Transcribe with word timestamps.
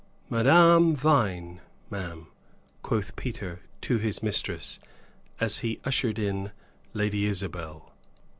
"Madame 0.31 0.95
Vine, 0.95 1.61
ma'am," 1.91 2.25
quoth 2.81 3.15
Peter 3.15 3.59
to 3.81 3.99
his 3.99 4.23
mistress, 4.23 4.79
as 5.39 5.59
he 5.59 5.79
ushered 5.85 6.17
in 6.17 6.49
Lady 6.95 7.27
Isabel. 7.27 7.93